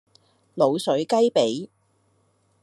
[0.55, 1.69] 滷水雞脾